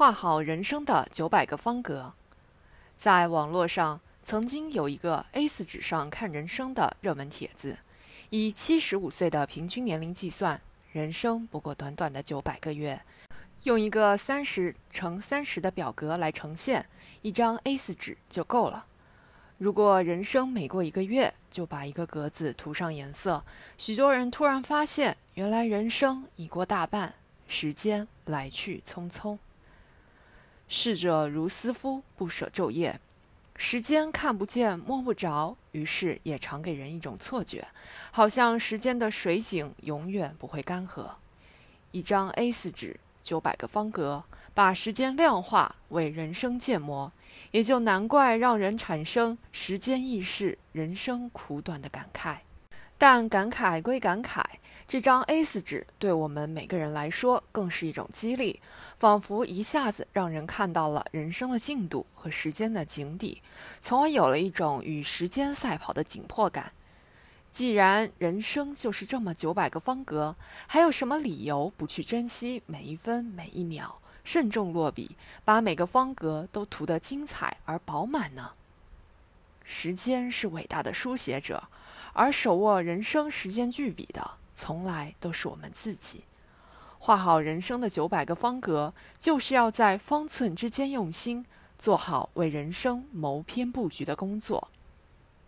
[0.00, 2.14] 画好人生的九百个方格，
[2.96, 7.76] 在网络上曾经有一个 A4 纸上看人生的热门帖子，
[8.30, 10.58] 以七十五岁的平均年龄计算，
[10.92, 12.98] 人生不过短短的九百个月，
[13.64, 16.86] 用一个三十乘三十的表格来呈现，
[17.20, 18.86] 一张 A4 纸就够了。
[19.58, 23.44] 如果人生每过一个月就把一个格子涂上颜色，
[23.76, 27.12] 许多人突然发现，原来人生已过大半，
[27.46, 29.36] 时间来去匆匆。
[30.72, 33.00] 逝者如斯夫，不舍昼夜。
[33.56, 37.66] 时间看不见摸不着，于是也常给人一种错觉，
[38.12, 41.10] 好像时间的水井永远不会干涸。
[41.90, 44.22] 一张 A4 纸，九百个方格，
[44.54, 47.10] 把时间量化，为人生建模，
[47.50, 52.36] 也就难怪让人产生“时间易逝，人生苦短”的感慨。
[53.00, 54.44] 但感慨归感慨，
[54.86, 58.60] 这张 A4 纸对我们每个人来说更是一种激励，
[58.98, 63.40] 仿佛一下子让人看到了人生的进度和时间的井底，
[63.80, 66.72] 从而有了一种与时间赛跑的紧迫感。
[67.50, 78.50] 既然人生就是这么九百个方格，还有什么理由不去珍惜每一分每一秒，慎重落笔，把每个方格都涂得精彩而饱满呢？
[79.64, 81.68] 时间是伟大的书写者。
[82.12, 86.24] 而手握人生时间巨笔的，从来都是我们自己。
[86.98, 91.46] 画好人生的九百个方格，就是要在方寸之间用心，
[91.78, 94.68] 做好为人生谋篇布局的工作。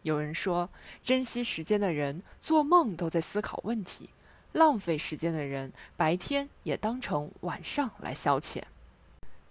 [0.02, 0.70] 有人说，
[1.04, 4.08] 珍惜时间的人，做梦都在思考问题；
[4.52, 8.62] 浪费时间的人，白天也当成晚上来消遣。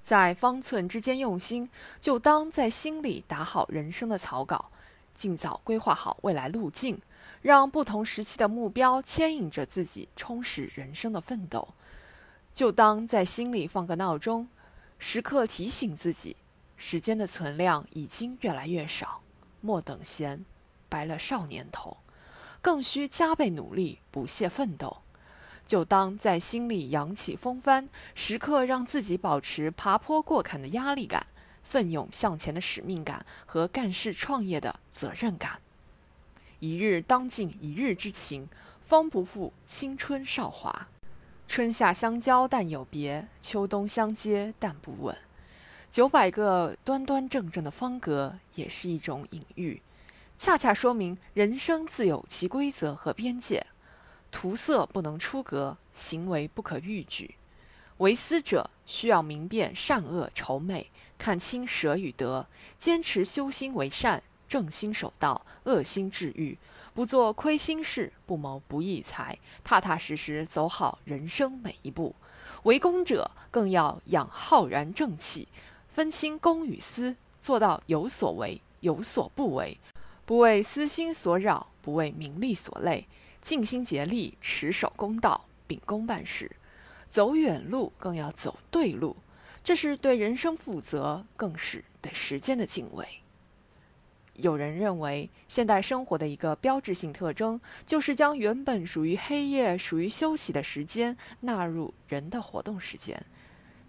[0.02, 4.71] 在方寸之间用心，就当在心里打好人生的草稿。
[5.14, 7.02] 尽早规划好未来路径，
[7.42, 11.74] 让不同时期的目标牵引着自己充实人生的奋斗。
[12.54, 14.48] 就当在心里放个闹钟，
[15.00, 16.38] 时刻提醒自己，
[16.76, 19.22] 时间的存量已经越来越少，
[19.62, 20.46] 莫等闲，
[20.90, 21.98] 白了少年头，
[22.62, 24.98] 更需加倍努力，不懈奋斗。
[25.66, 31.28] 就当在心里扬起风帆，时刻让自己保持爬坡过坎的压力感。
[31.72, 35.62] 奋勇向前的使命感和干事创业的责任感，
[36.60, 38.50] 一日当尽一日之情，
[38.82, 40.90] 方不负青春韶华。
[41.48, 45.18] 春夏相交但有别，秋冬相接但不稳。
[45.90, 49.82] 九百个端端正正的方格，也是一种隐喻，
[50.38, 53.66] 恰恰说明人生自有其规则和边界。
[54.30, 57.36] 涂色不能出格，行为不可逾矩。
[58.00, 60.92] 为思者需要明辨善恶丑美。
[61.18, 62.46] 看清舍与得，
[62.78, 66.58] 坚持修心为善，正心守道，恶心治愈，
[66.94, 72.16] 不做亏心事，不谋不义财，踏踏实实走好人生每一步。
[72.64, 75.48] 为公者更要养浩然正气，
[75.88, 79.80] 分清公与私，做到有所为，有所不为，
[80.26, 83.08] 不为私心所扰，不为名利所累，
[83.40, 86.52] 尽心竭力，持守公道，秉公办事。
[87.12, 89.18] 走远路更要走对路。
[89.62, 93.06] 这是对人生负责，更是对时间的敬畏。
[94.36, 103.22] 有人认为，现代生活的一个标志性特征，就是将原本属于黑夜、属于休息的时间，纳入人的活动时间。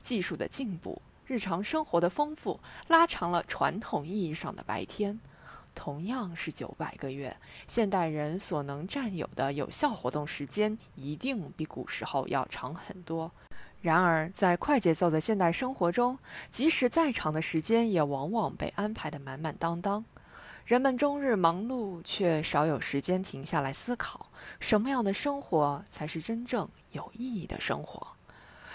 [0.02, 5.20] 技术的进步，日常生活的丰富，拉长了传统意义上的白天。
[5.74, 13.30] 同样是九百个月，现代人所能占有的有效活动时间，一定比古时候要长很多。
[13.80, 16.18] 然而，在快节奏的现代生活中，
[16.48, 20.04] 即使再长的时间，也往往被安排得满满当当。
[20.64, 24.30] 人们终日忙碌，却少有时间停下来思考，
[24.60, 28.06] 什么样的生活才是真正有意义的生活。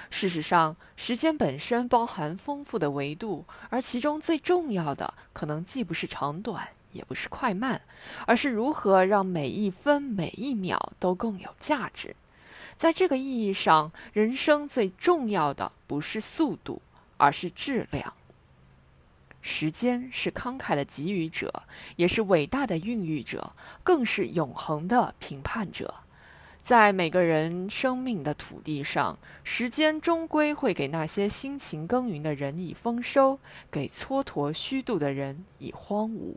[0.09, 7.81] 事实上，时间本身包含丰富的维度，而其中最重要的，可能既不是长短，也不是快慢，
[8.25, 12.15] 而是如何让每一分每一秒都更有价值。
[12.75, 16.81] 在这个意义上，人生最重要的不是速度，
[17.17, 18.13] 而是质量。
[19.41, 21.63] 时间是慷慨的给予者，
[21.95, 25.93] 也是伟大的孕育者，更是永恒的评判者。
[26.61, 33.39] 在每个人生命的土地上，时间终归会给那些辛勤耕耘的人以丰收，
[33.71, 36.35] 给蹉跎虚度的人以荒芜。